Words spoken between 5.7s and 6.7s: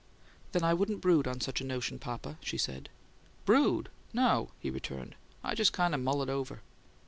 kind o' mull it over."